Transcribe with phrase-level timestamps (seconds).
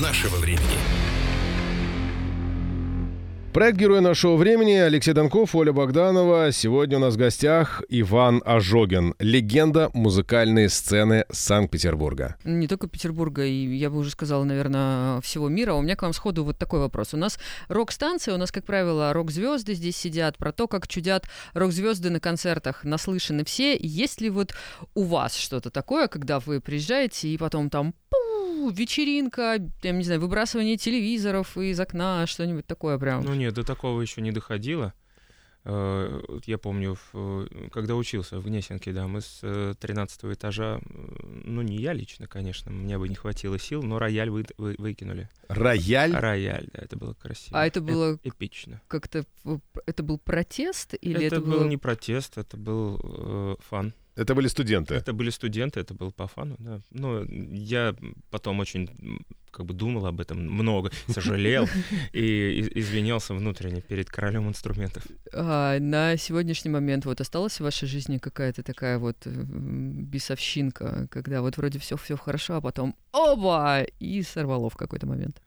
[0.00, 0.78] нашего времени.
[3.54, 6.52] Проект «Герои нашего времени» Алексей Донков, Оля Богданова.
[6.52, 12.36] Сегодня у нас в гостях Иван Ожогин, легенда музыкальной сцены Санкт-Петербурга.
[12.44, 15.72] Не только Петербурга, и я бы уже сказала, наверное, всего мира.
[15.72, 17.14] У меня к вам сходу вот такой вопрос.
[17.14, 17.38] У нас
[17.68, 20.36] рок-станция, у нас, как правило, рок-звезды здесь сидят.
[20.36, 21.24] Про то, как чудят
[21.54, 23.74] рок-звезды на концертах, наслышаны все.
[23.80, 24.54] Есть ли вот
[24.94, 27.94] у вас что-то такое, когда вы приезжаете и потом там
[28.70, 33.22] вечеринка, я не знаю, выбрасывание телевизоров из окна, что-нибудь такое прям.
[33.22, 34.94] Ну нет, до такого еще не доходило.
[35.68, 36.96] Э, я помню,
[37.72, 39.40] когда учился в Гнесинке, да, мы с
[39.80, 44.30] 13 э, этажа, ну не я лично, конечно, мне бы не хватило сил, но рояль
[44.30, 45.28] вы, вы, выкинули.
[45.48, 46.12] Рояль?
[46.12, 47.58] Рояль, да, это было красиво.
[47.58, 48.80] А это было э эпично.
[48.86, 49.24] Как-то
[49.86, 51.64] это был протест или это, это был было...
[51.64, 53.92] не протест, это был э, фан.
[54.16, 54.94] Это были студенты?
[54.94, 56.80] Это были студенты, это был по фану, да.
[56.90, 57.94] Но я
[58.30, 58.88] потом очень
[59.50, 61.66] как бы думал об этом много, сожалел
[62.12, 65.02] и извинялся внутренне перед королем инструментов.
[65.32, 71.40] А, на сегодняшний момент вот осталась в вашей жизни какая-то такая вот э, бесовщинка, когда
[71.40, 75.40] вот вроде все все хорошо, а потом оба и сорвало в какой-то момент.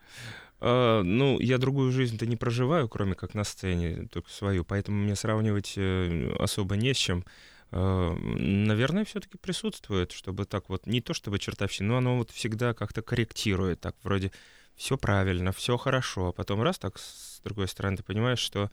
[0.60, 5.16] Uh, ну, я другую жизнь-то не проживаю, кроме как на сцене, только свою, поэтому мне
[5.16, 7.24] сравнивать э, особо не с чем.
[7.72, 12.74] Э, наверное, все-таки присутствует, чтобы так вот, не то чтобы чертовщина, но оно вот всегда
[12.74, 14.32] как-то корректирует, так вроде
[14.76, 18.72] все правильно, все хорошо, а потом раз так с другой стороны ты понимаешь, что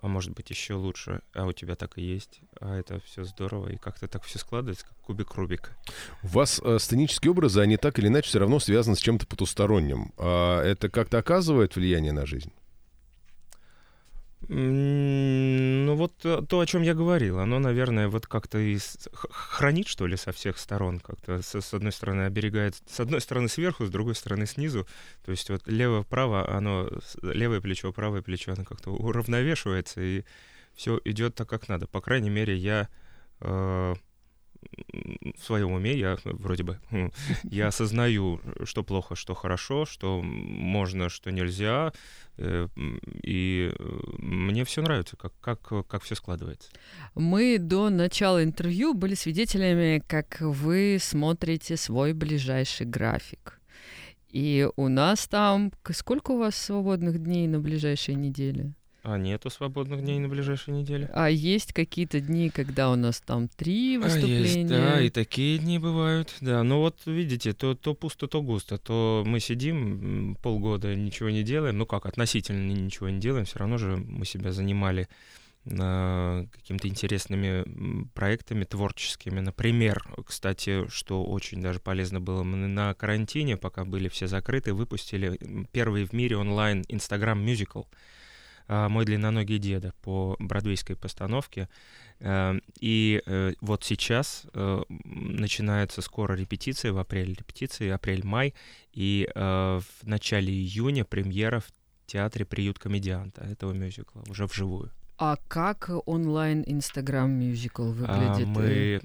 [0.00, 3.68] а может быть еще лучше, а у тебя так и есть, а это все здорово,
[3.68, 5.72] и как-то так все складывается, как кубик Рубик.
[6.22, 10.12] У вас э, сценические образы, они так или иначе все равно связаны с чем-то потусторонним.
[10.16, 12.52] А это как-то оказывает влияние на жизнь?
[14.50, 18.78] Ну вот э, то, о чем я говорил, оно, наверное, вот как-то и
[19.12, 23.48] хранит, что ли, со всех сторон, как-то с, с одной стороны оберегает, с одной стороны
[23.48, 24.86] сверху, с другой стороны снизу,
[25.22, 26.88] то есть вот лево-право, оно,
[27.20, 30.24] левое плечо, правое плечо, оно как-то уравновешивается, и
[30.74, 31.86] все идет так, как надо.
[31.86, 32.88] По крайней мере, я
[33.40, 33.94] э,
[35.36, 36.78] в своем уме я вроде бы
[37.44, 41.92] я осознаю, что плохо, что хорошо, что можно, что нельзя,
[42.36, 42.68] э,
[43.22, 46.70] и э, мне все нравится, как, как, как все складывается.
[47.14, 53.60] Мы до начала интервью были свидетелями, как вы смотрите свой ближайший график.
[54.30, 55.72] И у нас там...
[55.90, 58.74] Сколько у вас свободных дней на ближайшие недели?
[59.10, 61.08] А нету свободных дней на ближайшей неделе.
[61.14, 64.36] А есть какие-то дни, когда у нас там три выступления?
[64.36, 66.62] А есть, да, и такие дни бывают, да.
[66.62, 68.76] Ну вот видите, то, то пусто, то густо.
[68.76, 71.78] То мы сидим полгода, ничего не делаем.
[71.78, 73.46] Ну как, относительно ничего не делаем.
[73.46, 75.08] Все равно же мы себя занимали
[75.64, 79.40] э, какими-то интересными проектами творческими.
[79.40, 85.66] Например, кстати, что очень даже полезно было, мы на карантине, пока были все закрыты, выпустили
[85.72, 87.86] первый в мире онлайн Instagram Musical.
[88.68, 91.68] А, «Мой длинноногий деда» по бродвейской постановке.
[92.20, 98.54] Э, и э, вот сейчас э, начинается скоро репетиция, в апреле репетиции, апрель-май,
[98.92, 101.70] и в начале июня премьера в
[102.06, 104.90] театре «Приют комедианта» этого мюзикла, уже вживую.
[105.18, 108.46] А как онлайн Инстаграм мюзикл выглядит?
[108.46, 109.00] А, мы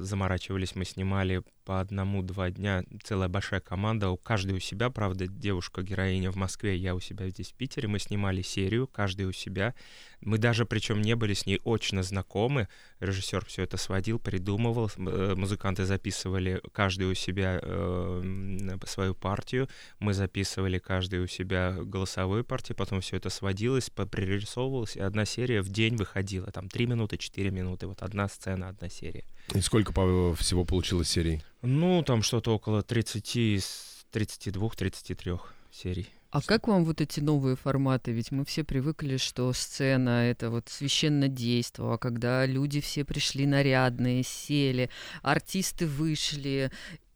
[0.00, 6.30] заморачивались, мы снимали по одному-два дня, целая большая команда, у каждой у себя, правда, девушка-героиня
[6.30, 9.74] в Москве, я у себя здесь в Питере, мы снимали серию, каждый у себя.
[10.22, 12.68] Мы даже, причем, не были с ней очно знакомы,
[13.00, 19.68] режиссер все это сводил, придумывал, э, музыканты записывали каждый у себя э, свою партию,
[19.98, 25.60] мы записывали каждый у себя голосовую партию, потом все это сводилось, пририсовывалось, и одна серия
[25.60, 29.26] в день выходила, там 3 минуты, 4 минуты, вот одна сцена, одна серия.
[29.54, 29.92] И сколько
[30.34, 31.42] всего получилось серий?
[31.62, 33.62] Ну, там что-то около 30,
[34.12, 36.08] 32-33 серий.
[36.30, 38.12] А как вам вот эти новые форматы?
[38.12, 43.46] Ведь мы все привыкли, что сцена— это вот священное действо, а когда люди все пришли
[43.46, 44.90] нарядные, сели,
[45.22, 46.70] артисты вышли,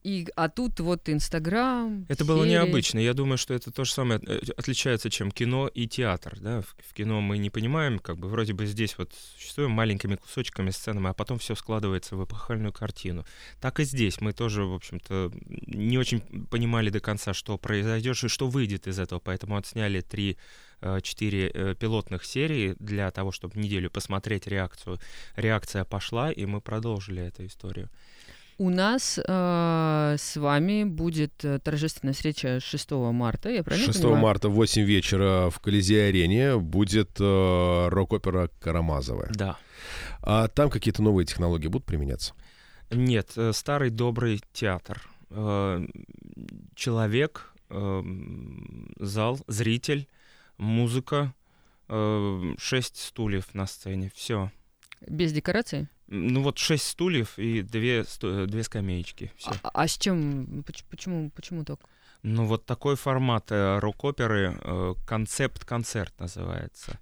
[0.05, 2.07] и, а тут вот Инстаграм.
[2.09, 2.99] Это было необычно.
[2.99, 6.37] Я думаю, что это то же самое э, отличается, чем кино и театр.
[6.41, 6.63] Да?
[6.63, 10.71] В, в кино мы не понимаем, как бы вроде бы здесь вот существуем маленькими кусочками
[10.71, 13.25] сценами, а потом все складывается в эпохальную картину.
[13.61, 15.31] Так и здесь мы тоже, в общем-то,
[15.67, 20.37] не очень понимали до конца, что произойдет и что выйдет из этого, поэтому отсняли три
[20.81, 24.99] э, четыре э, пилотных серии для того, чтобы неделю посмотреть реакцию.
[25.37, 27.89] Реакция пошла, и мы продолжили эту историю.
[28.63, 34.23] У нас э, с вами будет э, торжественная встреча 6 марта, я правильно 6 понимаю?
[34.23, 39.33] марта в 8 вечера в Колизее-арене будет э, рок-опера «Карамазовая».
[39.35, 39.57] Да.
[40.21, 42.35] А там какие-то новые технологии будут применяться?
[42.93, 45.03] Нет, э, старый добрый театр.
[45.31, 45.85] Э,
[46.77, 50.07] человек зал, зритель,
[50.59, 51.35] музыка,
[51.89, 54.53] шесть стульев на сцене, все.
[55.01, 55.89] Без декорации?
[56.09, 59.33] Ну вот шесть стульев и две, две скамеечки.
[59.37, 59.51] Все.
[59.63, 60.65] А, а с чем?
[60.91, 61.81] Почему, почему так?
[62.23, 66.99] Ну вот такой формат э, рок-оперы, э, концепт-концерт называется.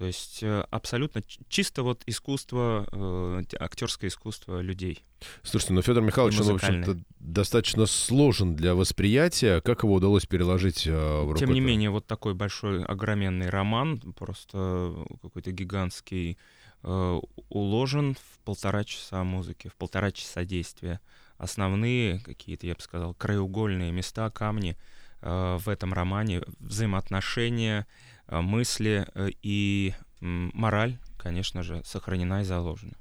[0.00, 5.04] То есть э, абсолютно чисто вот искусство, э, актерское искусство людей.
[5.42, 9.60] Слушайте, ну Федор Михайлович, он, в общем-то, достаточно сложен для восприятия.
[9.60, 11.40] Как его удалось переложить э, в рукопись?
[11.40, 16.38] Тем не менее, вот такой большой, огроменный роман, просто какой-то гигантский,
[16.82, 21.00] э, уложен в полтора часа музыки, в полтора часа действия.
[21.38, 24.76] Основные какие-то, я бы сказал, краеугольные места, камни
[25.22, 27.86] э, в этом романе, взаимоотношения,
[28.30, 32.92] Э, мысли э, и мораль, конечно же, сохранена и заложена.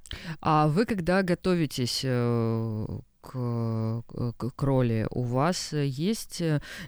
[0.41, 2.85] А вы, когда готовитесь э,
[3.31, 4.03] к,
[4.37, 6.41] к, к роли, у вас есть,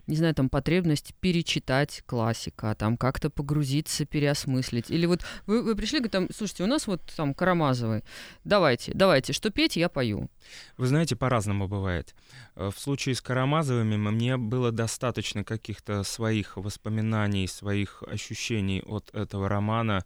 [0.08, 4.90] не знаю, там потребность перечитать классика, там как-то погрузиться, переосмыслить?
[4.90, 8.04] Или вот вы, вы пришли, там, слушайте, у нас вот там Карамазовый,
[8.44, 10.30] давайте, давайте, что петь, я пою.
[10.78, 12.16] Вы знаете, по-разному бывает.
[12.56, 20.06] В случае с Карамазовыми мне было достаточно каких-то своих воспоминаний, своих ощущений от этого романа,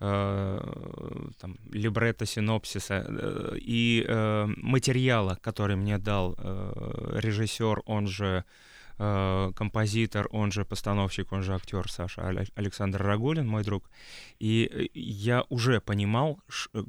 [0.00, 0.60] Э,
[1.38, 8.44] там, либретто, синопсиса э, и э, материала, который мне дал режиссер, он же
[8.96, 13.90] композитор, он же постановщик, он же актер Саша Александр Рагулин, мой друг.
[14.38, 16.38] И я уже понимал,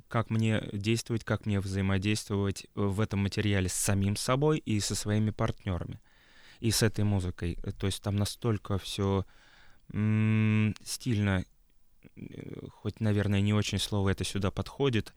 [0.07, 5.31] как мне действовать, как мне взаимодействовать в этом материале с самим собой и со своими
[5.31, 5.99] партнерами.
[6.59, 7.57] И с этой музыкой.
[7.79, 9.25] То есть там настолько все
[9.89, 11.54] стильно Э,
[12.81, 15.13] хоть, наверное, не очень слово это сюда подходит,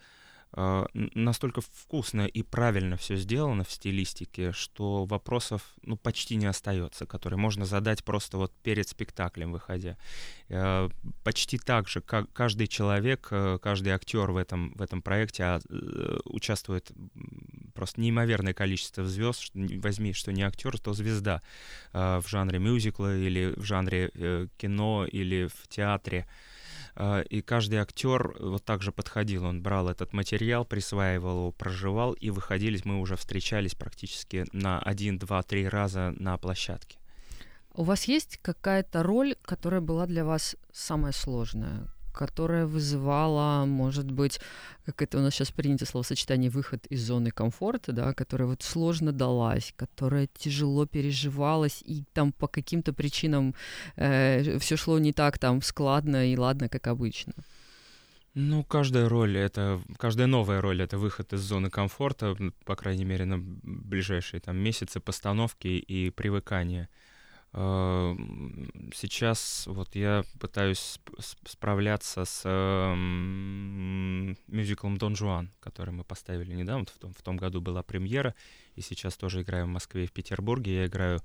[0.53, 7.05] а, настолько вкусно и правильно все сделано в стилистике, что вопросов ну, почти не остается,
[7.05, 9.99] которые можно задать просто вот перед спектаклем, выходя.
[10.49, 10.89] А,
[11.23, 15.61] почти так же, как каждый человек, э, каждый актер в этом, в этом проекте а,
[15.69, 16.91] э, участвует
[17.75, 19.51] просто неимоверное количество звезд.
[19.55, 21.43] Возьми, что не актер, то звезда
[21.93, 24.11] в жанре мюзикла или в жанре
[24.57, 26.27] кино или в театре.
[27.01, 29.45] А, и каждый актер вот так же подходил.
[29.45, 35.17] Он брал этот материал, присваивал его, проживал, и выходили, мы уже встречались практически на один,
[35.17, 36.99] два, три раза на площадке.
[37.73, 41.87] У вас есть какая-то роль, которая была для вас самая сложная?
[42.19, 44.41] Которая вызывала, может быть,
[44.85, 49.13] как это у нас сейчас принято словосочетание, выход из зоны комфорта, да, которая вот сложно
[49.13, 53.55] далась, которая тяжело переживалась, и там по каким-то причинам
[53.95, 57.35] э, все шло не так там складно и ладно, как обычно.
[58.35, 63.27] Ну, каждая роль это, каждая новая роль это выход из зоны комфорта, по крайней мере,
[63.27, 66.89] на ближайшие там месяцы постановки и привыкания.
[67.55, 68.15] Э,
[68.95, 71.01] сейчас вот я пытаюсь
[71.47, 72.47] справляться с
[74.47, 76.87] мюзиклом «Дон Жуан», который мы поставили недавно.
[76.87, 78.35] В том, в том году была премьера,
[78.75, 80.77] и сейчас тоже играю в Москве и в Петербурге.
[80.77, 81.21] Я играю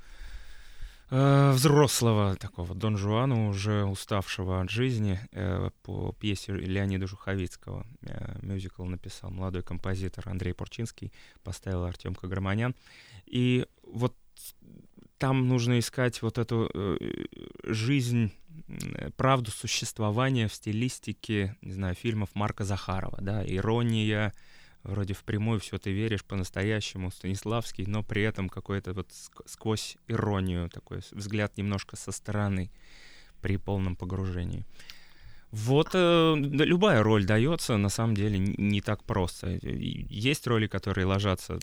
[1.10, 7.86] э, взрослого такого Дон Жуана, уже уставшего от жизни, э, по пьесе Леонида Жуховицкого.
[8.02, 11.12] Э, мюзикл написал молодой композитор Андрей Порчинский,
[11.44, 12.76] поставил Артем Каграманян.
[13.26, 14.16] И вот
[15.24, 16.98] там нужно искать вот эту э,
[17.64, 18.34] жизнь,
[18.68, 24.34] э, правду существования в стилистике, не знаю, фильмов Марка Захарова, да, ирония,
[24.84, 29.14] вроде впрямую все ты веришь по-настоящему, Станиславский, но при этом какой-то вот
[29.46, 32.70] сквозь иронию такой взгляд немножко со стороны
[33.42, 34.66] при полном погружении.
[35.54, 39.58] Вот э, любая роль дается, на самом деле, не так просто.
[39.62, 41.60] Есть роли, которые ложатся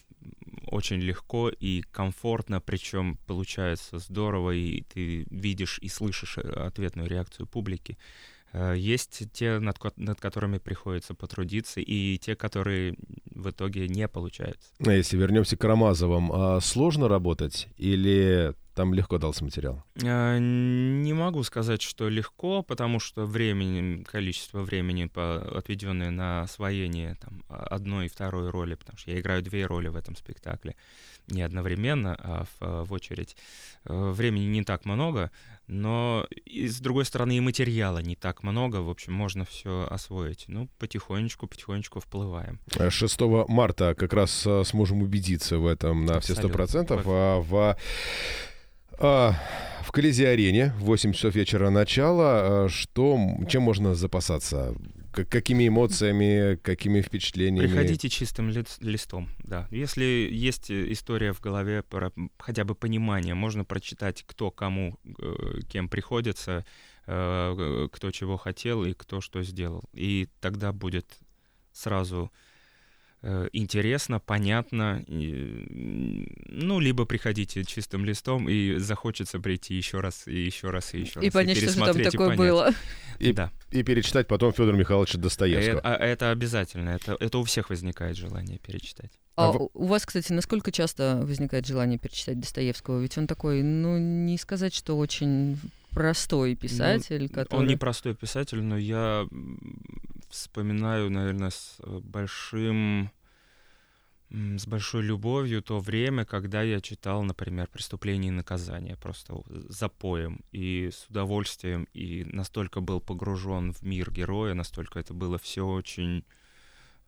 [0.70, 7.46] очень легко и комфортно, причем получается здорово, и ты видишь и слышишь э, ответную реакцию
[7.46, 7.98] публики.
[8.52, 12.96] Э, есть те, над, над которыми приходится потрудиться, и те, которые
[13.26, 14.70] в итоге не получаются.
[14.84, 19.82] А если вернемся к Рамазовым, а сложно работать или там легко дался материал?
[20.02, 25.10] А, не могу сказать, что легко, потому что времени, количество времени,
[25.56, 29.96] отведенное на освоение там, одной и второй роли, потому что я играю две роли в
[29.96, 30.76] этом спектакле,
[31.28, 33.36] не одновременно, а в, в очередь.
[33.84, 35.30] Э, времени не так много,
[35.66, 40.44] но и, с другой стороны и материала не так много, в общем, можно все освоить.
[40.48, 42.58] Ну, потихонечку, потихонечку вплываем.
[42.76, 47.02] 6 марта как раз э, сможем убедиться в этом на все сто процентов.
[47.06, 47.76] А в а,
[49.00, 52.64] в Колизей-арене, 8 часов вечера начала.
[52.64, 54.74] А, что, чем можно запасаться?
[55.12, 57.66] какими эмоциями, какими впечатлениями?
[57.66, 59.66] Приходите чистым ли, листом, да.
[59.72, 65.88] Если есть история в голове, про, хотя бы понимание, можно прочитать, кто кому, э, кем
[65.88, 66.64] приходится,
[67.06, 69.82] э, кто чего хотел и кто что сделал.
[69.94, 71.18] И тогда будет
[71.72, 72.49] сразу Э,
[73.22, 75.04] интересно, понятно.
[75.06, 75.66] И,
[76.48, 81.20] ну, либо приходите чистым листом, и захочется прийти еще раз, и еще раз, и еще
[81.20, 81.32] и раз.
[81.32, 82.74] Понять, и понять, что там такое было.
[83.18, 83.52] И, да.
[83.70, 85.80] и перечитать потом Федора Михайловича Достоевского.
[85.80, 86.90] Это, это обязательно.
[86.90, 89.10] Это, это у всех возникает желание перечитать.
[89.36, 93.00] А, а у вас, кстати, насколько часто возникает желание перечитать Достоевского?
[93.00, 95.58] Ведь он такой, ну, не сказать, что очень
[95.90, 97.60] простой писатель, ну, который...
[97.60, 99.28] Он не простой писатель, но я
[100.28, 103.10] вспоминаю, наверное, с э, большим
[104.30, 110.40] с большой любовью то время, когда я читал, например, «Преступление и наказание» просто за поем.
[110.52, 116.24] И с удовольствием, и настолько был погружен в мир героя, настолько это было все очень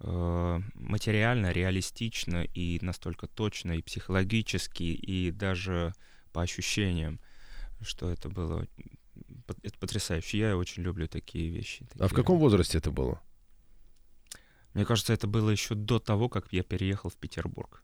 [0.00, 5.94] э, материально, реалистично и настолько точно, и психологически, и даже
[6.32, 7.20] по ощущениям,
[7.84, 8.66] что это было
[9.62, 10.38] это потрясающе.
[10.38, 11.84] Я очень люблю такие вещи.
[11.86, 12.04] Такие...
[12.04, 13.20] А в каком возрасте это было?
[14.74, 17.82] Мне кажется, это было еще до того, как я переехал в Петербург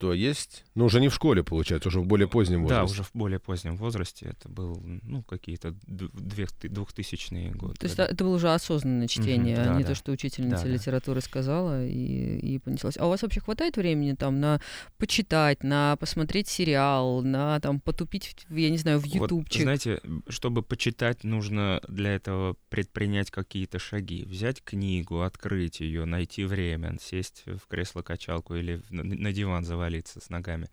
[0.00, 2.86] то есть, ну уже не в школе, получается, уже в более позднем возрасте.
[2.86, 4.30] Да, уже в более позднем возрасте.
[4.30, 7.74] Это был, ну, какие-то двухтысячные годы.
[7.74, 9.90] То есть это было уже осознанное чтение, mm-hmm, а да, не да.
[9.90, 11.26] то, что учительница да, литературы да.
[11.26, 12.96] сказала и, и понеслось.
[12.96, 14.62] А у вас вообще хватает времени там на
[14.96, 19.58] почитать, на посмотреть сериал, на там потупить, я не знаю, в ютубчик?
[19.58, 24.24] Вот, знаете, чтобы почитать, нужно для этого предпринять какие-то шаги.
[24.24, 30.30] Взять книгу, открыть ее, найти время, сесть в кресло-качалку или на диван завалить валиться с
[30.30, 30.68] ногами.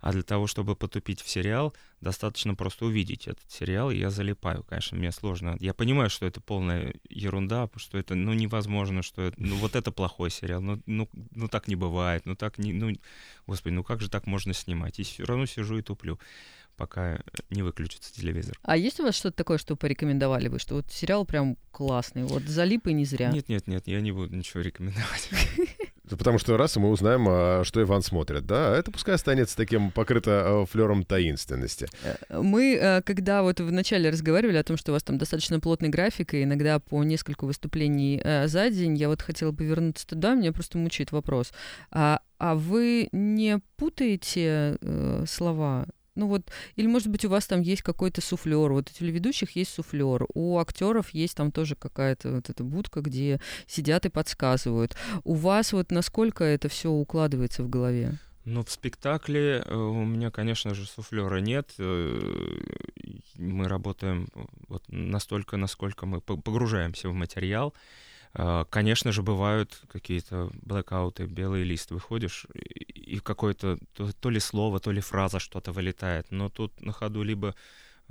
[0.00, 4.64] А для того, чтобы потупить в сериал, достаточно просто увидеть этот сериал, и я залипаю.
[4.64, 5.56] Конечно, мне сложно.
[5.60, 9.92] Я понимаю, что это полная ерунда, что это, ну, невозможно, что это, ну, вот это
[9.92, 12.96] плохой сериал, ну, ну, ну, так не бывает, ну, так не, ну,
[13.46, 14.98] господи, ну, как же так можно снимать?
[15.00, 16.18] И все равно сижу и туплю
[16.80, 17.20] пока
[17.50, 18.58] не выключится телевизор.
[18.62, 22.44] А есть у вас что-то такое, что порекомендовали бы, что вот сериал прям классный, вот
[22.44, 23.30] залип и не зря?
[23.30, 25.28] Нет, нет, нет, я не буду ничего рекомендовать.
[26.08, 29.90] Потому что раз, и мы узнаем, а, что Иван смотрит, да, это пускай останется таким
[29.92, 31.86] покрыто а, флером таинственности.
[32.02, 35.90] Э, мы, э, когда вот вначале разговаривали о том, что у вас там достаточно плотный
[35.90, 40.34] график, и иногда по несколько выступлений э, за день, я вот хотела бы вернуться туда,
[40.34, 41.52] меня просто мучает вопрос.
[41.92, 45.86] А, а вы не путаете э, слова?
[46.20, 46.42] Ну вот,
[46.76, 50.58] или может быть у вас там есть какой-то суфлер, вот у телеведущих есть суфлер, у
[50.58, 54.94] актеров есть там тоже какая-то вот эта будка, где сидят и подсказывают.
[55.24, 58.18] У вас вот насколько это все укладывается в голове?
[58.44, 61.70] Ну, в спектакле э, у меня, конечно же, суфлера нет.
[61.78, 62.60] Э,
[63.38, 64.28] мы работаем
[64.68, 67.72] вот настолько, насколько мы погружаемся в материал.
[68.32, 74.78] А, конечно же, бывают какие-то блэкауты, белый лист, выходишь, и какое-то то, то ли слово,
[74.78, 77.54] то ли фраза что-то вылетает, но тут на ходу либо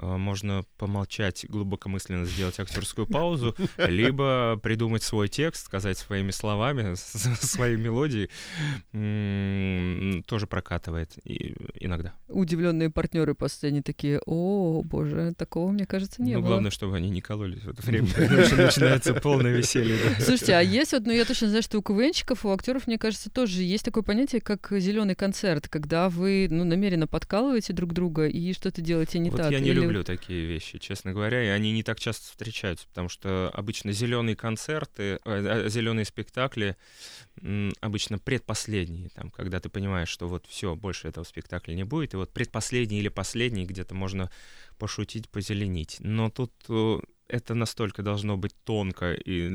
[0.01, 8.29] можно помолчать, глубокомысленно сделать актерскую паузу, либо придумать свой текст, сказать своими словами, своей мелодией,
[10.24, 12.13] тоже прокатывает иногда.
[12.27, 16.41] Удивленные партнеры по сцене такие, о, боже, такого, мне кажется, не ну, было.
[16.41, 19.98] Ну, главное, чтобы они не кололись в это время, начинается полное веселье.
[20.20, 23.29] Слушайте, а есть вот, ну, я точно знаю, что у КВНчиков, у актеров, мне кажется,
[23.29, 28.53] тоже есть такое понятие, как зеленый концерт, когда вы, ну, намеренно подкалываете друг друга и
[28.53, 29.51] что-то делаете не так.
[29.51, 33.91] не люблю такие вещи, честно говоря, и они не так часто встречаются, потому что обычно
[33.91, 36.75] зеленые концерты, э, э, зеленые спектакли
[37.79, 42.17] обычно предпоследние, там, когда ты понимаешь, что вот все, больше этого спектакля не будет, и
[42.17, 44.29] вот предпоследний или последний где-то можно
[44.77, 45.98] пошутить, позеленить.
[46.00, 49.50] Но тут э, это настолько должно быть тонко и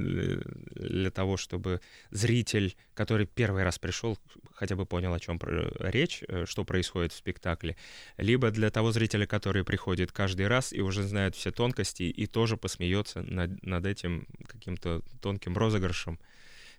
[0.74, 4.16] для того, чтобы зритель, который первый раз пришел,
[4.54, 5.38] хотя бы понял, о чем
[5.80, 7.76] речь, э, что происходит в спектакле,
[8.16, 12.56] либо для того зрителя, который приходит каждый раз и уже знает все тонкости и тоже
[12.56, 16.18] посмеется над, над этим каким-то тонким розыгрышем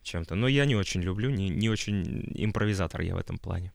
[0.01, 0.35] чем-то.
[0.35, 3.73] Но я не очень люблю, не, не очень импровизатор я в этом плане.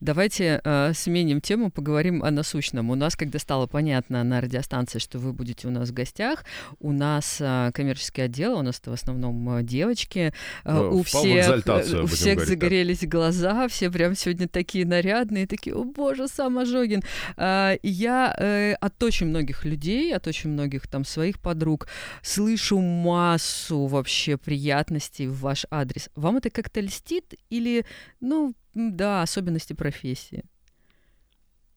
[0.00, 2.90] Давайте э, сменим тему, поговорим о насущном.
[2.90, 6.44] У нас, когда стало понятно на радиостанции, что вы будете у нас в гостях,
[6.78, 10.32] у нас э, коммерческий отдел, у нас это в основном э, девочки,
[10.64, 13.06] э, у всех, э, у всех говорить, загорелись да.
[13.08, 17.02] глаза, все прям сегодня такие нарядные, такие, о боже, сам Ожогин.
[17.36, 21.88] Э, я э, от очень многих людей, от очень многих там своих подруг
[22.22, 26.08] слышу массу вообще приятностей в ваш адрес.
[26.14, 27.84] Вам это как-то льстит или,
[28.20, 30.44] ну, да, особенности профессии.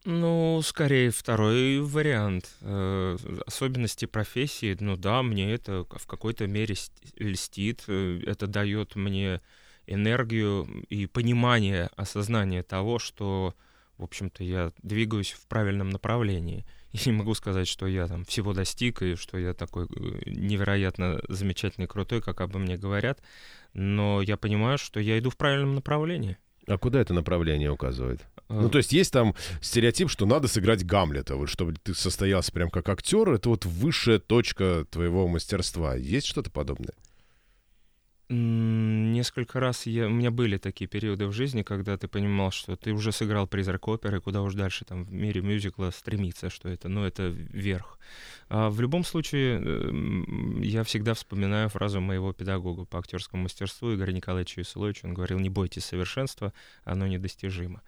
[0.04, 2.50] Ну, скорее второй вариант.
[2.62, 6.76] Э, особенности профессии, ну да, мне это в какой-то мере
[7.18, 9.42] льстит, э, это дает мне
[9.86, 13.54] энергию и понимание, осознание того, что,
[13.98, 16.66] в общем-то, я двигаюсь в правильном направлении.
[16.94, 19.90] И не могу сказать, что я там всего достиг и что я такой э,
[20.26, 23.22] невероятно замечательный, крутой, как обо мне говорят,
[23.74, 26.38] но я понимаю, что я иду в правильном направлении.
[26.68, 28.22] А куда это направление указывает?
[28.50, 32.70] Ну, то есть есть там стереотип, что надо сыграть Гамлета, вот чтобы ты состоялся прям
[32.70, 35.96] как актер, это вот высшая точка твоего мастерства.
[35.96, 36.94] Есть что-то подобное?
[38.34, 42.94] Несколько раз я, у меня были такие периоды в жизни, когда ты понимал, что ты
[42.94, 47.04] уже сыграл призрак оперы, куда уж дальше там в мире мюзикла стремиться, что это, ну,
[47.04, 48.00] это верх.
[48.48, 54.14] А в любом случае, эм, я всегда вспоминаю фразу моего педагога по актерскому мастерству Игоря
[54.14, 55.10] Николаевича Исуловича.
[55.10, 56.54] Он говорил, не бойтесь совершенства,
[56.86, 57.82] оно недостижимо.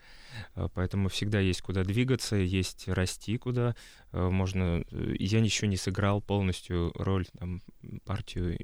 [0.55, 3.75] А, поэтому всегда есть куда двигаться, есть расти куда.
[4.11, 4.83] А, можно...
[4.91, 7.61] Э, я еще не сыграл полностью роль, там,
[8.05, 8.57] партию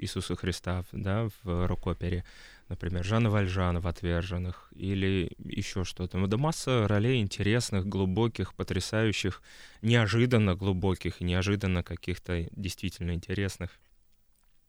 [0.00, 2.24] Иисуса Христа да, в рок-опере.
[2.68, 6.16] Например, Жанна Вальжана в «Отверженных» или еще что-то.
[6.16, 9.42] Ну, да масса ролей интересных, глубоких, потрясающих,
[9.82, 13.78] неожиданно глубоких и неожиданно каких-то действительно интересных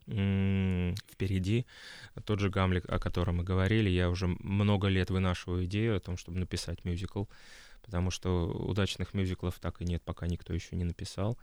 [0.07, 1.65] впереди.
[2.25, 6.17] Тот же Гамлет, о котором мы говорили, я уже много лет вынашиваю идею о том,
[6.17, 7.25] чтобы написать мюзикл,
[7.81, 11.37] потому что удачных мюзиклов так и нет, пока никто еще не написал.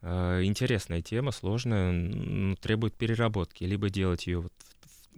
[0.00, 3.64] А, интересная тема, сложная, но требует переработки.
[3.64, 4.52] Либо делать ее вот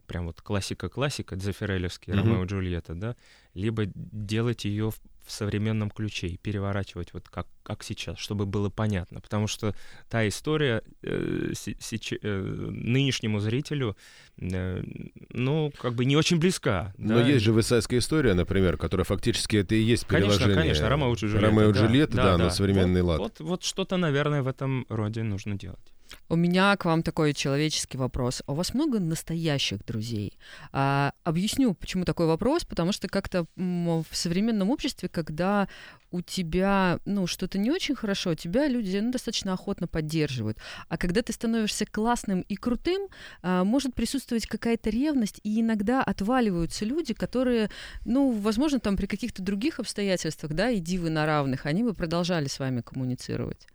[0.06, 2.16] прям вот классика-классика, Дзефирелевский, mm-hmm.
[2.16, 3.16] Ромео и Джульетта, да,
[3.54, 8.70] либо делать ее в в современном ключе и переворачивать вот как, как сейчас, чтобы было
[8.70, 9.20] понятно.
[9.20, 9.74] Потому что
[10.08, 13.96] та история э, сеч, э, нынешнему зрителю,
[14.38, 14.82] э,
[15.30, 16.92] ну, как бы не очень близка.
[16.98, 17.26] Но да?
[17.26, 20.54] есть же высайская история, например, которая фактически это и есть переложение.
[20.54, 21.46] Конечно, конечно, Ромео и Джульетта.
[21.46, 23.38] Ромео и Джульетта, да, да, да, на современный вот, лад.
[23.38, 25.92] Вот, вот что-то, наверное, в этом роде нужно делать.
[26.29, 28.43] У меня к вам такой человеческий вопрос.
[28.47, 30.38] А у вас много настоящих друзей?
[30.73, 32.64] А, объясню, почему такой вопрос.
[32.64, 35.69] Потому что как-то в современном обществе, когда
[36.11, 40.59] у тебя, ну, что-то не очень хорошо, тебя люди, ну, достаточно охотно поддерживают.
[40.88, 43.09] А когда ты становишься классным и крутым,
[43.42, 47.70] а, может присутствовать какая-то ревность, и иногда отваливаются люди, которые,
[48.05, 52.49] ну, возможно, там при каких-то других обстоятельствах, да, иди вы на равных, они бы продолжали
[52.49, 53.66] с вами коммуницировать.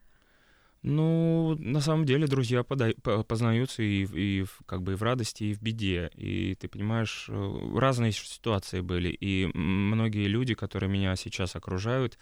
[0.88, 5.54] Ну, на самом деле, друзья подай, познаются и, и как бы и в радости, и
[5.56, 6.12] в беде.
[6.15, 9.10] И ты понимаешь, э, разные ситуации были.
[9.10, 12.19] И многие люди, которые меня сейчас окружают,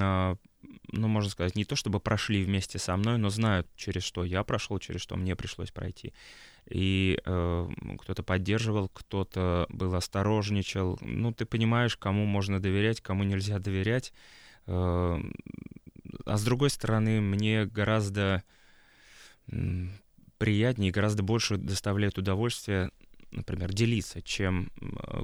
[0.00, 0.34] а,
[0.90, 4.42] ну, можно сказать, не то чтобы прошли вместе со мной, но знают, через что я
[4.42, 6.12] прошел, через что мне пришлось пройти.
[6.68, 7.68] И э,
[8.00, 10.98] кто-то поддерживал, кто-то был осторожничал.
[11.02, 14.12] Ну, ты понимаешь, кому можно доверять, кому нельзя доверять.
[16.26, 18.42] Э, а с другой стороны, мне гораздо
[20.38, 22.90] приятнее, гораздо больше доставляет удовольствие,
[23.30, 24.70] например, делиться, чем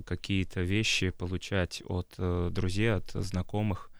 [0.06, 3.90] какие-то вещи получать от э, друзей, от знакомых.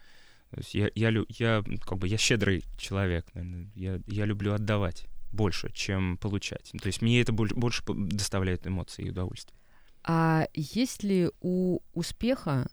[0.71, 3.69] Я, я, я, как бы, я щедрый человек, наверное.
[3.75, 6.71] Я, я люблю отдавать больше, чем получать.
[6.79, 9.57] То есть мне это больше доставляет эмоции и удовольствие.
[10.03, 12.69] А есть ли у успеха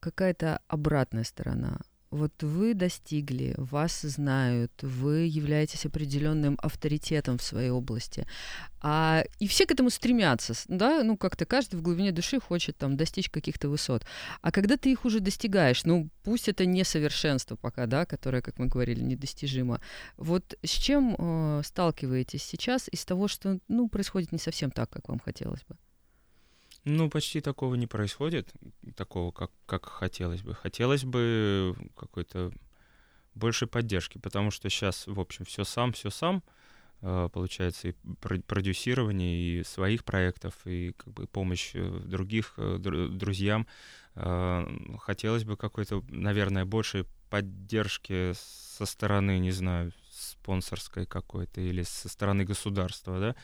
[0.00, 1.80] какая-то обратная сторона?
[2.14, 8.26] Вот вы достигли, вас знают, вы являетесь определенным авторитетом в своей области,
[8.80, 12.96] а, и все к этому стремятся, да, ну как-то каждый в глубине души хочет там
[12.96, 14.06] достичь каких-то высот.
[14.42, 18.58] А когда ты их уже достигаешь, ну пусть это не совершенство пока, да, которое, как
[18.58, 19.80] мы говорили, недостижимо.
[20.16, 25.08] Вот с чем э, сталкиваетесь сейчас из того, что, ну, происходит не совсем так, как
[25.08, 25.76] вам хотелось бы?
[26.84, 28.52] Ну, почти такого не происходит,
[28.94, 30.54] такого, как, как хотелось бы.
[30.54, 32.52] Хотелось бы какой-то
[33.34, 36.42] большей поддержки, потому что сейчас, в общем, все сам, все сам,
[37.00, 37.94] э, получается, и
[38.46, 43.66] продюсирование и своих проектов, и как бы помощь э, других э, друзьям.
[45.00, 49.92] Хотелось бы какой-то, наверное, большей поддержки со стороны, не знаю,
[50.40, 53.34] спонсорской какой-то или со стороны государства, да,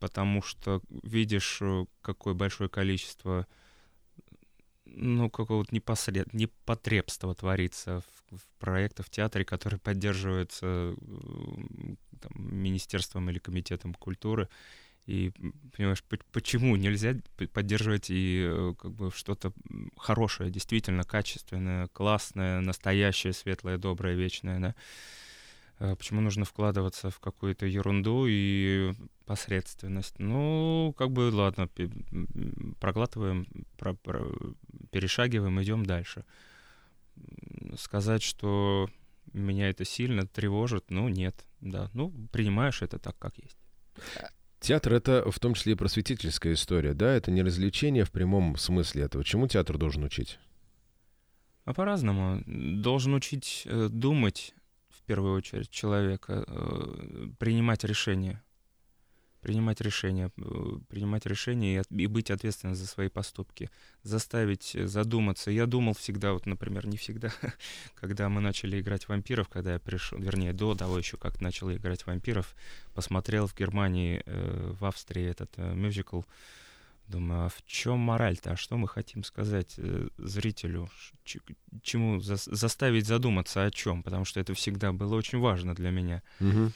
[0.00, 3.46] потому что видишь, э, какое большое количество
[4.84, 6.32] ну, какого-то непосред...
[6.32, 10.94] непотребства творится в, в проектах в театре, которые поддерживаются э,
[12.20, 14.48] там, Министерством или Комитетом культуры.
[15.08, 15.32] И
[15.74, 17.16] понимаешь, почему нельзя
[17.54, 19.54] поддерживать и э, как бы что-то
[19.96, 24.74] хорошее, действительно качественное, классное, настоящее, светлое, доброе, вечное, да?
[25.78, 28.92] Э, почему нужно вкладываться в какую-то ерунду и
[29.24, 30.18] посредственность?
[30.18, 31.70] Ну, как бы, ладно,
[32.78, 33.46] проглатываем,
[33.78, 34.26] про, про,
[34.90, 36.26] перешагиваем, идем дальше.
[37.78, 38.90] Сказать, что
[39.32, 41.88] меня это сильно тревожит, ну, нет, да.
[41.94, 43.56] Ну, принимаешь это так, как есть.
[44.60, 47.12] Театр— это в том числе и просветительская история, да?
[47.12, 49.24] Это не развлечение в прямом смысле этого.
[49.24, 50.38] Чему театр должен учить?
[51.64, 52.42] А по-разному.
[52.46, 54.54] Должен учить э, думать,
[54.88, 58.42] в первую очередь, человека, э, принимать решения
[59.48, 63.70] принимать решения, э, принимать решения и, и быть ответственным за свои поступки,
[64.02, 65.50] заставить э, задуматься.
[65.50, 67.32] Я думал всегда, вот, например, не всегда,
[67.94, 72.04] когда мы начали играть вампиров, когда я пришел, вернее, до того еще, как начал играть
[72.06, 72.54] вампиров,
[72.94, 76.20] посмотрел в Германии, э, в Австрии этот э, мюзикл,
[77.06, 78.50] Думаю, а в чем мораль-то?
[78.50, 80.90] А что мы хотим сказать э, зрителю?
[81.24, 81.40] Ч-
[81.82, 84.02] чему за- заставить задуматься о чем?
[84.02, 86.22] Потому что это всегда было очень важно для меня.
[86.38, 86.70] Угу.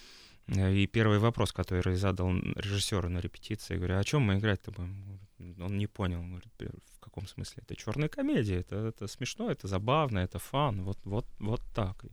[0.49, 4.71] Э, и первый вопрос, который задал режиссеру на репетиции, говорю, «А о чем мы играть-то
[4.71, 5.21] будем?
[5.61, 6.53] Он не понял, он говорит,
[6.97, 7.63] в каком смысле?
[7.65, 12.05] Это черная комедия, это, это смешно, это забавно, это фан, вот, вот, вот так.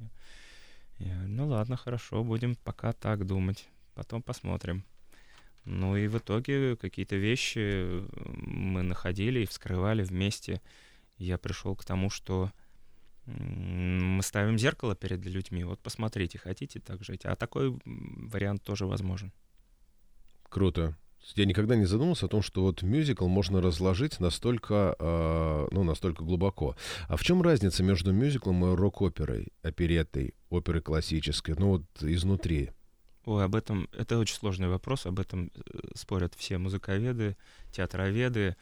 [0.98, 4.84] Я, ну ладно, хорошо, будем пока так думать, потом посмотрим.
[5.66, 10.62] Ну и в итоге какие-то вещи мы находили и вскрывали вместе.
[11.18, 12.52] Я пришел к тому, что
[13.38, 15.64] мы ставим зеркало перед людьми.
[15.64, 17.26] Вот посмотрите, хотите так жить.
[17.26, 19.32] А такой вариант тоже возможен.
[20.50, 20.96] Круто.
[21.36, 26.24] Я никогда не задумывался о том, что вот мюзикл можно разложить настолько, э, ну, настолько
[26.24, 26.76] глубоко.
[27.08, 32.72] А в чем разница между мюзиклом и рок-оперой, опереттой, оперой классической, ну вот изнутри?
[33.26, 37.36] Ой, об этом, это очень сложный вопрос, об этом э, спорят все музыковеды,
[37.72, 38.56] театроведы.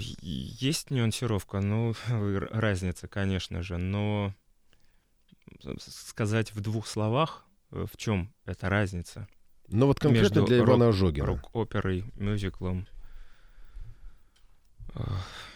[0.00, 4.34] Есть нюансировка, ну, разница, конечно же, но
[5.78, 9.28] сказать в двух словах, э, в чем эта разница.
[9.68, 11.26] Ну вот конкретно для Ивана Ожогина.
[11.26, 12.86] Рок-оперой, мюзиклом.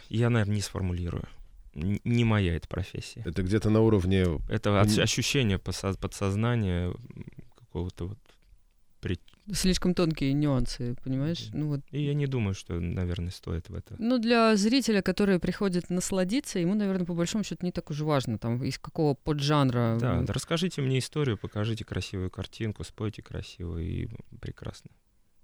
[0.09, 1.29] Я, наверное, не сформулирую.
[1.75, 3.23] Не моя эта профессия.
[3.25, 4.27] Это где-то на уровне...
[4.49, 6.93] Это ощущение подсознания
[7.57, 8.19] какого-то вот
[9.53, 11.49] слишком тонкие нюансы, понимаешь?
[11.53, 11.81] Ну, вот.
[11.91, 13.95] И я не думаю, что, наверное, стоит в это.
[13.99, 18.39] Ну, для зрителя, который приходит насладиться, ему, наверное, по большому счету не так уж важно,
[18.39, 19.99] там, из какого поджанра.
[20.01, 24.09] Да, да расскажите мне историю, покажите красивую картинку, спойте красиво и
[24.41, 24.91] прекрасно.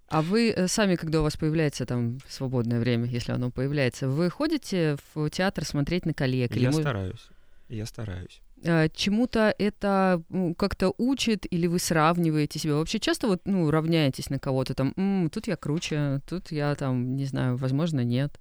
[0.08, 4.30] А вы э, сами, когда у вас появляется там свободное время, если оно появляется, вы
[4.30, 6.54] ходите в театр смотреть на коллег?
[6.54, 7.28] Я или стараюсь.
[7.68, 8.40] Я стараюсь.
[8.62, 10.22] Э, чему-то это
[10.56, 12.74] как-то учит или вы сравниваете себя?
[12.74, 17.16] Вообще часто вот, ну, равняетесь на кого-то там, М, тут я круче, тут я там,
[17.16, 18.40] не знаю, возможно, нет.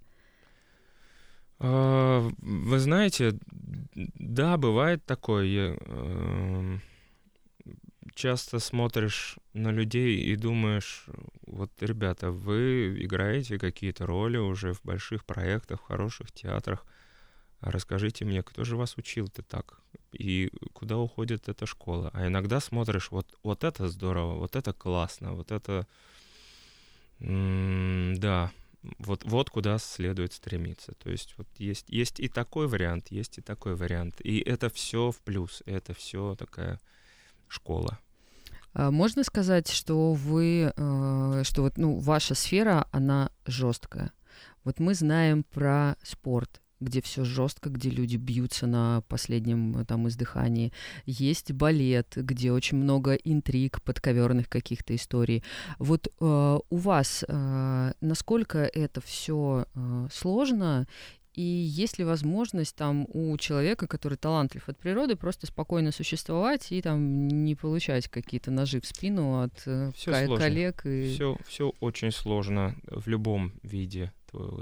[1.60, 3.38] А, вы знаете,
[3.94, 5.78] да, бывает такое.
[5.88, 6.82] Эм,
[8.14, 11.06] часто смотришь на людей и думаешь,
[11.48, 16.86] вот, ребята, вы играете какие-то роли уже в больших проектах, в хороших театрах.
[17.66, 19.80] А расскажите мне, кто же вас учил-то так?
[20.12, 22.12] И куда уходит эта школа?
[22.14, 25.88] А иногда смотришь, вот, вот это здорово, вот это классно, вот это...
[27.20, 28.52] М- да,
[29.00, 30.94] вот, вот куда следует стремиться.
[31.00, 34.22] То есть вот есть, есть и такой вариант, есть и такой вариант.
[34.22, 36.80] И это все в плюс, это все такая
[37.48, 37.98] школа.
[38.74, 44.12] А можно сказать, что вы, э, что вот, ну, ваша сфера, она жесткая.
[44.64, 50.08] Вот мы знаем про спорт, где все жестко, где люди бьются на последнем э, там
[50.08, 50.72] издыхании.
[51.06, 55.44] Есть балет, где очень много интриг, подковерных каких-то историй.
[55.80, 60.88] Вот э, у вас э, насколько это все э, сложно
[61.36, 66.82] и есть ли возможность там у человека, который талантлив от природы, просто спокойно существовать и
[66.82, 70.86] там не получать какие-то ножи в спину от э, ко- коллег?
[70.86, 71.14] И...
[71.14, 74.14] Все, все очень сложно в любом виде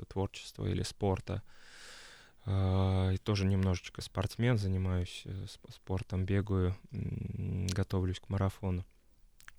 [0.08, 1.42] творчества или спорта.
[2.46, 8.86] А, и тоже немножечко спортсмен, занимаюсь э, спортом, бегаю, готовлюсь к марафону.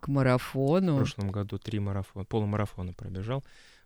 [0.00, 0.94] К марафону?
[0.94, 3.42] В прошлом году три марафона, полумарафона пробежал.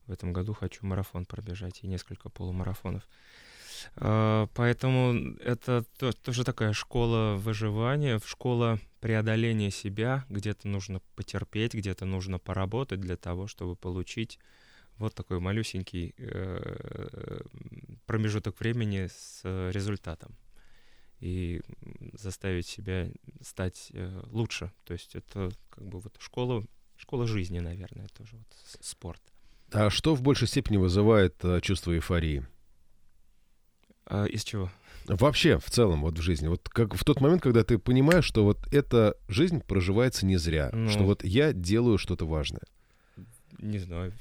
[0.06, 3.06] В этом году хочу марафон пробежать и несколько полумарафонов.
[3.96, 5.84] А, поэтому это
[6.24, 10.24] тоже такая школа выживания, школа преодоления себя.
[10.28, 14.40] Где-то нужно потерпеть, где-то нужно поработать для того, чтобы получить
[14.98, 17.40] вот такой малюсенький э,
[18.06, 20.34] промежуток времени с результатом
[21.20, 21.60] и
[22.12, 23.08] заставить себя
[23.42, 24.72] стать э, лучше.
[24.84, 26.64] То есть это как бы вот школа,
[26.96, 28.46] школа жизни, наверное, тоже вот
[28.80, 29.22] спорт.
[29.72, 32.46] А что в большей степени вызывает э, чувство эйфории?
[34.06, 34.70] А, из чего?
[35.06, 38.44] Вообще, в целом, вот в жизни, вот как в тот момент, когда ты понимаешь, что
[38.44, 40.88] вот эта жизнь проживается не зря, Ну.
[40.90, 42.62] что вот я делаю что-то важное.
[43.58, 44.12] Не знаю,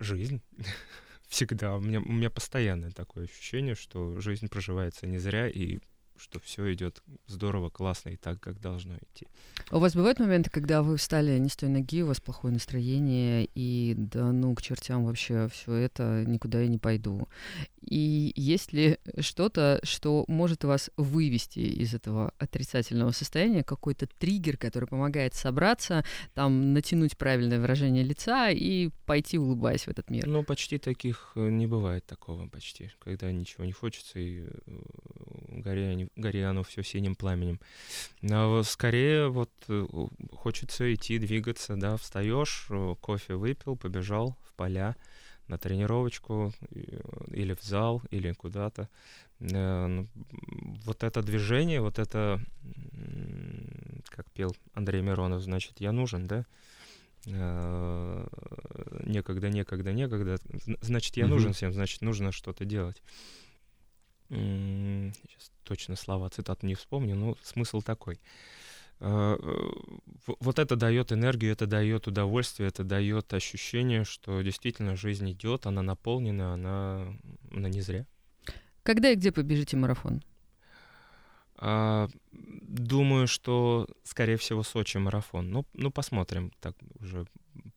[0.00, 0.42] жизнь.
[1.28, 1.76] Всегда.
[1.76, 5.78] У меня, у меня постоянное такое ощущение, что жизнь проживается не зря, и
[6.20, 9.26] что все идет здорово, классно и так, как должно идти.
[9.70, 12.52] А У вас бывают моменты, когда вы встали не с той ноги, у вас плохое
[12.52, 17.28] настроение, и да ну к чертям вообще все это, никуда я не пойду.
[17.82, 24.86] И есть ли что-то, что может вас вывести из этого отрицательного состояния, какой-то триггер, который
[24.86, 26.04] помогает собраться,
[26.34, 30.26] там натянуть правильное выражение лица и пойти улыбаясь в этот мир?
[30.26, 34.50] Ну, почти таких э, не бывает такого почти, когда ничего не хочется, и э,
[35.48, 37.60] горе, горе оно все синим пламенем.
[38.22, 39.86] Вот скорее вот э,
[40.32, 44.96] хочется идти, двигаться, да, встаешь, э, кофе выпил, побежал в поля
[45.48, 46.98] на тренировочку и-
[47.32, 48.88] или в зал, или куда-то.
[49.40, 50.04] Э,
[50.86, 52.40] Вот это движение, вот это,
[54.04, 56.44] как пел Андрей Миронов, значит, я нужен, да?
[57.26, 58.26] Э,
[59.06, 60.34] некогда, некогда, некогда.
[60.34, 63.02] Зн- Значит, я нужен всем, значит, нужно что-то делать.
[64.30, 68.20] Сейчас точно слова цитат не вспомню, но смысл такой.
[69.00, 69.36] Э,
[70.40, 75.82] Вот это дает энергию, это дает удовольствие, это дает ощущение, что действительно жизнь идет, она
[75.82, 77.14] наполнена, она,
[77.50, 78.06] она не зря.
[78.82, 80.22] Когда и где побежите марафон?
[81.56, 85.50] А, думаю, что, скорее всего, Сочи марафон.
[85.50, 86.52] Ну, ну посмотрим.
[86.60, 87.26] Так уже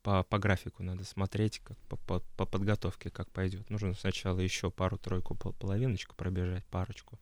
[0.02, 3.69] по, по графику надо смотреть, как по, по, по подготовке, как пойдет.
[3.69, 7.19] Нужно сначала еще пару-тройку, пол- половиночку пробежать, парочку,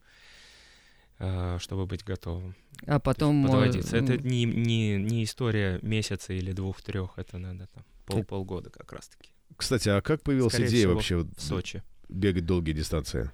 [1.18, 2.54] а, чтобы быть готовым.
[2.86, 3.44] А потом...
[3.46, 3.96] э, подводиться.
[3.96, 8.28] Это не, не, не история месяца или двух-трех, это надо там пол, Так.
[8.28, 9.30] полгода как раз-таки.
[9.56, 11.82] Кстати, а как появилась Скорее идея всего, вообще В Сочи.
[12.08, 13.30] бегать долгие дистанции?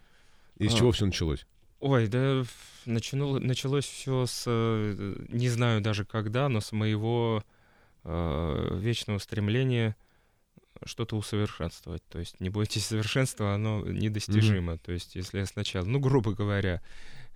[0.56, 0.76] Из А.
[0.76, 1.46] чего все началось?
[1.80, 2.44] Ой, да
[2.86, 7.57] начало- началось все с, э, не знаю даже когда, но с моего э,
[8.08, 9.96] вечного стремления
[10.84, 12.02] что-то усовершенствовать.
[12.08, 14.78] То есть не бойтесь совершенства, оно недостижимо.
[14.78, 16.80] То есть если я сначала, ну, грубо говоря,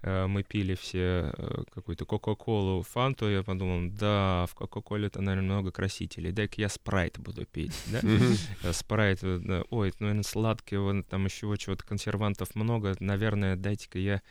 [0.03, 5.47] э, мы пили все э, какую-то Кока-Колу, Фанту, я подумал, да, в Кока-Коле это, наверное,
[5.47, 8.01] много красителей, дай-ка я спрайт буду пить, да?
[8.63, 14.23] Э, спрайт, э, ой, ну, наверное, сладкий, там еще чего-то, консервантов много, наверное, дайте-ка я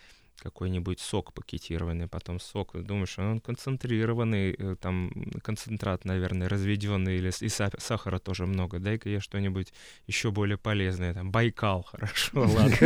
[0.41, 5.11] какой-нибудь сок пакетированный, потом сок, думаешь, он концентрированный, э, там
[5.43, 9.73] концентрат, наверное, разведенный, или и са- сахара тоже много, дай-ка я что-нибудь
[10.07, 12.77] еще более полезное, там, Байкал, хорошо, ладно.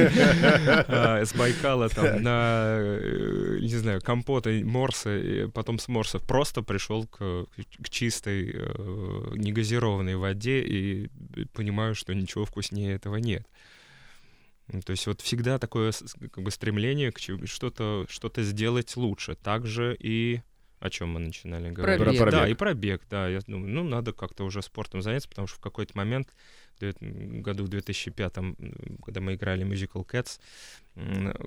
[0.88, 6.62] А, С Байкала там на, э, не знаю, компота, морса, и потом с морсов просто
[6.62, 7.46] пришел к,
[7.84, 11.10] к чистой, э, негазированной воде и
[11.54, 13.48] понимаю, что ничего вкуснее этого нет.
[14.86, 15.92] То есть вот всегда такое
[16.32, 19.36] как бы стремление к что-то что сделать лучше.
[19.36, 20.42] Также и
[20.80, 22.00] о чем мы начинали говорить.
[22.00, 22.22] Пробег.
[22.22, 22.56] Про Да, пробег.
[22.56, 23.28] и пробег, да.
[23.28, 26.30] Я думаю, ну, надо как-то уже спортом заняться, потому что в какой-то момент,
[26.80, 28.56] в году в 2005, м,
[29.04, 30.40] когда мы играли Musical Cats,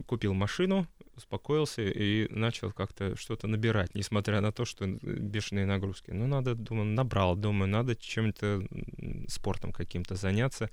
[0.07, 6.11] купил машину, успокоился и начал как-то что-то набирать, несмотря на то, что бешеные нагрузки.
[6.11, 8.67] Ну, надо, думаю, набрал, думаю, надо чем-то
[9.29, 10.71] спортом каким-то заняться.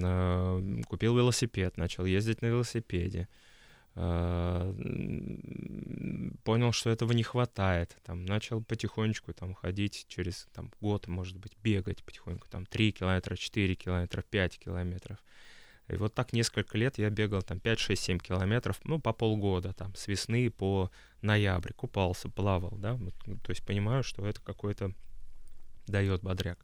[0.00, 3.28] А, Купил велосипед, начал ездить на велосипеде.
[3.94, 4.72] М,
[6.44, 7.96] Понял, что этого не хватает.
[8.04, 12.48] Там, начал потихонечку там, ходить через там, год, может быть, бегать потихоньку.
[12.48, 15.18] Там 3 километра, 4 километра, 5 километров.
[15.88, 19.72] И вот так несколько лет я бегал там 5, 6, 7 километров, ну, по полгода,
[19.74, 21.72] там, с весны по ноябрь.
[21.74, 22.94] Купался, плавал, да.
[22.94, 24.94] Вот, ну, то есть понимаю, что это какой-то
[25.86, 26.58] дает бодряк.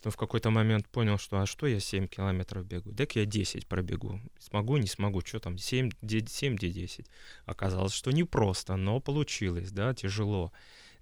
[0.00, 2.90] Потом в какой-то момент понял, что а что я 7 километров бегу?
[2.94, 4.18] Так я 10 пробегу.
[4.38, 7.06] Смогу, не смогу, что там, 7, где, 7, где 10.
[7.44, 10.52] Оказалось, что непросто, но получилось, да, тяжело.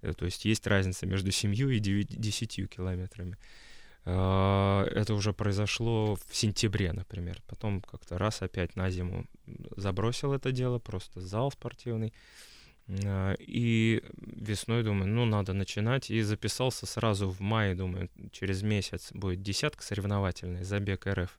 [0.01, 3.37] Э, То есть есть разница между 7 и 9, 10 километрами.
[4.03, 7.41] А, Это уже произошло в сентябре, например.
[7.47, 9.27] Потом как-то раз опять на зиму
[9.77, 12.13] забросил это дело, просто зал спортивный.
[13.05, 14.03] А, И
[14.39, 16.09] весной думаю, ну, надо начинать.
[16.09, 21.37] И записался сразу в мае, думаю, через месяц будет десятка соревновательная, забег РФ.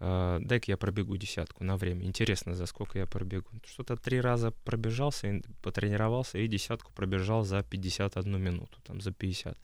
[0.00, 2.04] А, Дай-ка я пробегу десятку на время.
[2.04, 3.48] Интересно, за сколько я пробегу.
[3.66, 9.58] Что-то три раза пробежался, потренировался, и десятку пробежал за 51 минуту, там, за 50.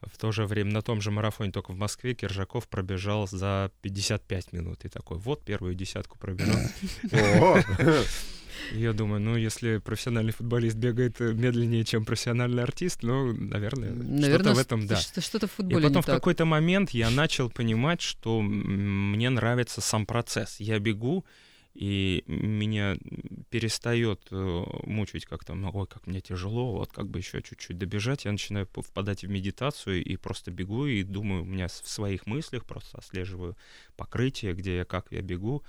[0.00, 4.52] В то же время на том же марафоне, только в Москве, Киржаков пробежал за 55
[4.52, 4.84] минут.
[4.84, 6.60] И такой, вот первую десятку пробежал.
[8.74, 13.90] И Я думаю, ну, если профессиональный футболист бегает э, медленнее, чем профессиональный артист, ну, наверное,
[13.92, 14.96] Наверное, что-то в этом, да.
[14.96, 19.30] что- что-то в И футболе потом не в какой-то момент я начал понимать, что мне
[19.30, 20.60] нравится сам процесс.
[20.60, 21.24] Я бегу,
[21.74, 22.96] и меня
[23.50, 28.24] перестает э, мучить как-то, ну, ой, как мне тяжело, вот как бы еще чуть-чуть добежать,
[28.24, 32.64] я начинаю впадать в медитацию и просто бегу и думаю, у меня в своих мыслях
[32.64, 33.56] просто отслеживаю
[33.96, 35.62] покрытие, где я, как я бегу,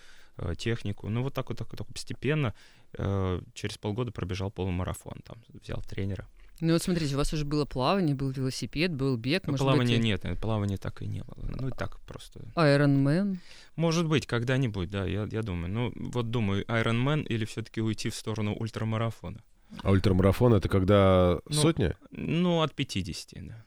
[0.58, 1.10] технику.
[1.10, 2.54] Ну вот так вот, так, так постепенно
[2.94, 6.28] э, через полгода пробежал полумарафон, там взял тренера.
[6.62, 9.48] Ну вот смотрите, у вас уже было плавание, был велосипед, был бег.
[9.48, 10.04] Ну, плавания быть...
[10.04, 11.46] нет, плавания так и не было.
[11.58, 12.40] Ну и так просто.
[12.56, 13.38] Iron Man?
[13.78, 15.72] Может быть, когда-нибудь, да, я, я думаю.
[15.72, 19.42] Ну вот думаю, Iron Man или все-таки уйти в сторону ультрамарафона.
[19.84, 21.96] А ультрамарафон это когда ну, сотня?
[22.12, 23.66] Ну, от 50, да.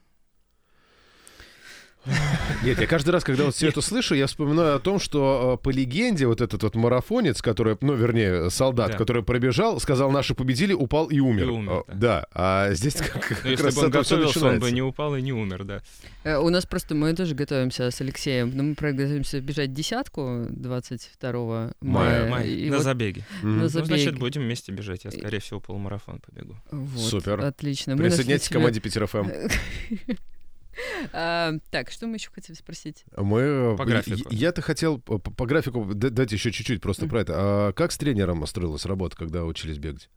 [2.63, 5.63] Нет, я каждый раз, когда вот все это слышу, я вспоминаю о том, что э,
[5.63, 8.97] по легенде вот этот вот марафонец, который, ну, вернее, солдат, да.
[8.97, 11.49] который пробежал, сказал, наши победили, упал и умер.
[11.49, 12.25] Умер да.
[12.33, 15.31] а здесь как, как если раз бы он готовился, он бы не упал и не
[15.31, 15.81] умер, да.
[16.23, 21.73] Э, у нас просто, мы тоже готовимся с Алексеем, но мы готовимся бежать десятку 22
[21.81, 22.29] мая.
[22.69, 23.25] на забеге.
[23.41, 23.83] На забеге.
[23.83, 25.05] Ну, значит, будем вместе бежать.
[25.05, 26.55] Я, скорее всего, полумарафон побегу.
[26.97, 27.39] Супер.
[27.41, 27.95] Отлично.
[27.95, 29.29] Присоединяйтесь к команде Питер ФМ.
[31.11, 33.05] А, так, что мы еще хотели спросить?
[33.15, 33.41] Мы...
[33.41, 34.29] Э, по графику.
[34.31, 37.33] Я-то хотел по, по графику дать еще чуть-чуть просто про это.
[37.35, 40.09] А как с тренером строилась работа, когда учились бегать?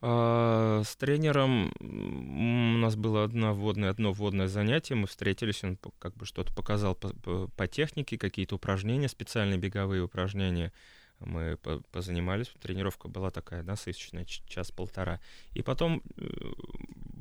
[0.00, 4.94] А, с тренером у нас было одно вводное, одно вводное занятие.
[4.94, 10.02] Мы встретились, он как бы что-то показал по, по, по технике, какие-то упражнения, специальные беговые
[10.02, 10.72] упражнения
[11.20, 11.56] мы
[11.92, 15.20] позанимались, тренировка была такая насыщенная, час-полтора.
[15.54, 16.26] И потом э,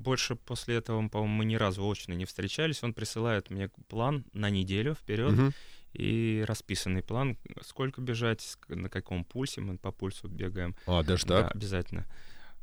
[0.06, 2.84] больше после этого, по-моему, мы ни разу очно не встречались.
[2.84, 5.34] Он присылает мне план на неделю вперед.
[5.34, 5.52] Угу.
[5.94, 10.76] И расписанный план, сколько бежать, на каком пульсе, мы по пульсу бегаем.
[10.88, 11.46] А, даже так?
[11.46, 12.06] Да, обязательно.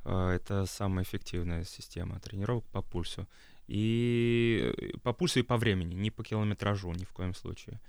[0.04, 3.26] А, это самая эффективная система тренировок по пульсу.
[3.68, 7.80] И э, по пульсу и по времени, не по километражу ни в коем случае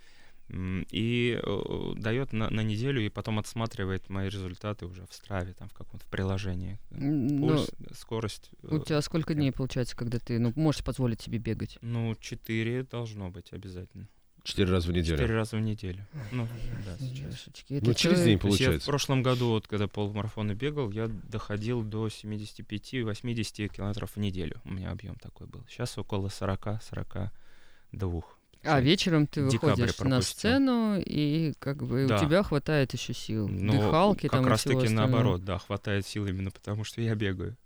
[0.50, 5.70] и э, дает на, на неделю и потом отсматривает мои результаты уже в Страве, там
[5.70, 6.80] в каком-то приложении.
[6.90, 8.52] Пульс, ну, скорость.
[8.62, 11.78] У тебя сколько дней получается, когда ты ну, можешь позволить себе бегать?
[11.82, 14.08] Ну, четыре должно быть обязательно.
[14.44, 15.18] Четыре раза в неделю?
[15.18, 16.06] Четыре раза в неделю.
[16.34, 16.48] Ну,
[16.86, 17.48] да, сейчас.
[17.70, 18.76] ну, через день получается.
[18.76, 24.62] Я в прошлом году, вот, когда полумарафоны бегал, я доходил до 75-80 километров в неделю.
[24.66, 25.66] У меня объем такой был.
[25.70, 28.24] Сейчас около 40-42.
[28.64, 32.16] А вечером ты выходишь на сцену, и как бы да.
[32.16, 33.48] у тебя хватает еще сил.
[33.48, 37.58] Но Дыхалки как там раз таки наоборот, да, хватает сил именно потому, что я бегаю.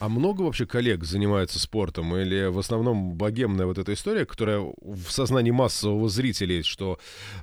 [0.00, 2.16] А много вообще коллег занимаются спортом?
[2.16, 6.98] Или в основном богемная вот эта история, которая в сознании массового зрителя есть, что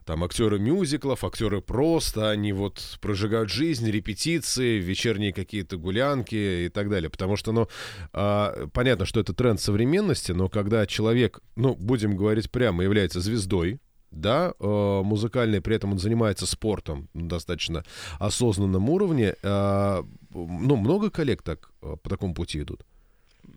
[0.05, 6.89] там актеры мюзиклов, актеры просто, они вот прожигают жизнь, репетиции, вечерние какие-то гулянки и так
[6.89, 7.09] далее.
[7.09, 7.67] Потому что, ну,
[8.13, 13.79] а, понятно, что это тренд современности, но когда человек, ну, будем говорить прямо, является звездой,
[14.15, 17.83] да, э, музыкальный, при этом он занимается спортом на достаточно
[18.19, 19.35] осознанном уровне.
[19.43, 22.85] Э, ну, много коллег так э, по такому пути идут?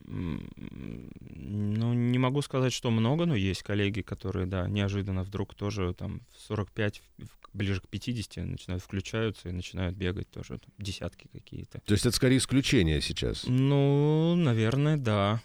[0.05, 6.23] Ну, не могу сказать, что много, но есть коллеги, которые, да, неожиданно вдруг тоже там
[6.35, 7.03] в 45,
[7.53, 11.81] ближе к 50 начинают включаются и начинают бегать тоже, там, десятки какие-то.
[11.85, 13.45] То есть это скорее исключение сейчас?
[13.47, 15.41] Ну, наверное, да.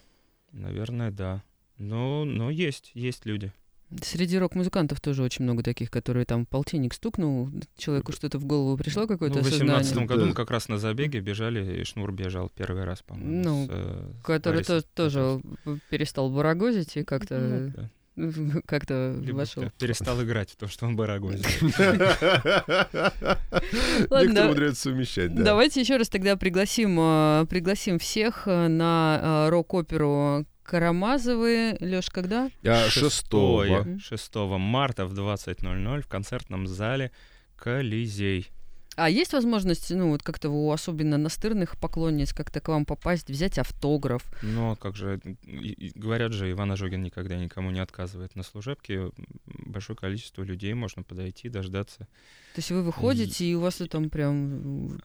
[0.52, 1.44] Наверное, да.
[1.78, 3.52] Но, но есть, есть люди.
[4.02, 9.08] Среди рок-музыкантов тоже очень много таких, которые там полтинник стукнул, человеку что-то в голову пришло,
[9.08, 12.84] какое-то ну, В 2018 году мы как раз на забеге бежали, и Шнур бежал первый
[12.84, 13.44] раз, по-моему.
[13.44, 15.42] Ну, с, э, который то, тоже
[15.90, 17.40] перестал барагозить и как-то...
[17.40, 17.90] Ну, да
[18.66, 19.64] как-то вошел.
[19.80, 21.46] Перестал играть в то, что он барагозит.
[24.02, 25.44] Некоторые умудряются совмещать, да.
[25.44, 32.50] Давайте еще раз тогда пригласим, э, пригласим всех э, на рок-оперу Карамазовы, Лёш, когда?
[32.64, 37.12] 6, 6 марта в 20.00 в концертном зале
[37.56, 38.50] Колизей.
[38.96, 43.58] А есть возможность, ну, вот как-то у особенно настырных поклонниц как-то к вам попасть, взять
[43.58, 44.24] автограф?
[44.44, 45.20] Ну, а как же,
[45.96, 49.10] говорят же, Иван Ожогин никогда никому не отказывает на служебке.
[49.46, 52.08] Большое количество людей можно подойти, дождаться.
[52.54, 55.02] То есть вы выходите, и, и у вас там прям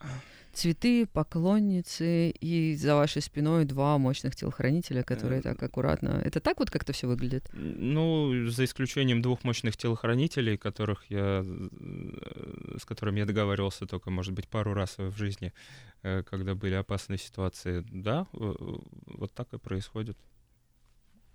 [0.53, 6.21] цветы, поклонницы, и за вашей спиной два мощных телохранителя, которые э, так аккуратно...
[6.23, 7.49] Это так вот как-то все выглядит?
[7.53, 14.33] Ну, за исключением двух мощных телохранителей, которых я, э, с которыми я договаривался только, может
[14.33, 15.53] быть, пару раз в жизни,
[16.03, 17.85] э, когда были опасные ситуации.
[17.91, 20.17] Да, вот так и происходит.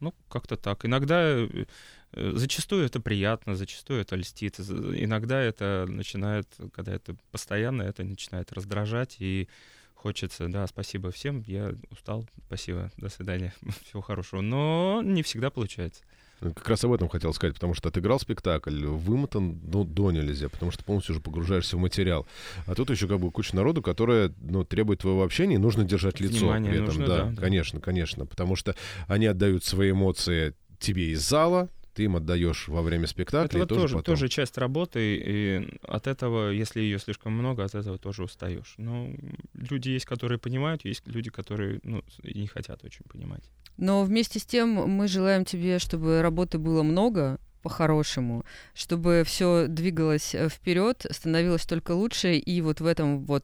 [0.00, 0.84] Ну, как-то так.
[0.84, 1.66] Иногда, э,
[2.12, 4.58] зачастую это приятно, зачастую это льстит.
[4.60, 9.48] Иногда это начинает, когда это постоянно, это начинает раздражать, и
[9.94, 14.42] хочется, да, спасибо всем, я устал, спасибо, до свидания, всего хорошего.
[14.42, 16.02] Но не всегда получается.
[16.52, 20.70] Как раз об этом хотел сказать, потому что отыграл спектакль, вымотан ну, до нельзя, потому
[20.70, 22.26] что полностью уже погружаешься в материал.
[22.66, 26.20] А тут еще как бы куча народу, которая ну, требует твоего общения, и нужно держать
[26.20, 26.86] лицо Внимание при этом.
[26.86, 27.40] нужно, да, да, да.
[27.40, 28.26] конечно, конечно.
[28.26, 28.74] Потому что
[29.06, 33.46] они отдают свои эмоции тебе из зала, ты им отдаешь во время спектакля.
[33.46, 34.14] Это и вот тоже, тоже, потом.
[34.14, 38.74] тоже часть работы, и от этого, если ее слишком много, от этого тоже устаешь.
[38.76, 39.10] Но
[39.54, 43.44] люди есть, которые понимают, есть люди, которые ну, и не хотят очень понимать.
[43.76, 48.44] Но вместе с тем мы желаем тебе, чтобы работы было много, по-хорошему,
[48.74, 53.42] чтобы все двигалось вперед, становилось только лучше, и вот в этом вот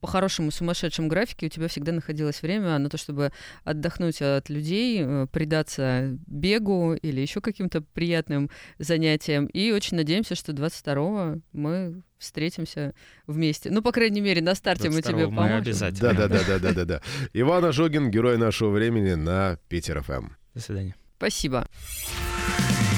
[0.00, 3.32] по-хорошему сумасшедшем графике у тебя всегда находилось время на то, чтобы
[3.64, 9.46] отдохнуть от людей, э, предаться бегу или еще каким-то приятным занятиям.
[9.46, 12.94] И очень надеемся, что 22-го мы встретимся
[13.26, 13.70] вместе.
[13.70, 15.56] Ну, по крайней мере, на старте мы тебе 22-го мы поможем.
[15.56, 16.12] обязательно.
[16.12, 17.02] Да, да, да, да, да, да, да.
[17.32, 20.28] Иван Ожогин, герой нашего времени на Питер ФМ.
[20.52, 20.94] До свидания.
[21.16, 21.66] Спасибо.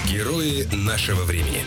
[0.06, 1.64] Герои нашего времени.